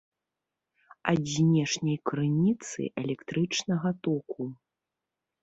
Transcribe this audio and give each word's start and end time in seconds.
Ад 1.11 1.21
знешняй 1.33 1.97
крыніцы 2.11 2.81
электрычнага 3.03 3.89
току 4.09 4.43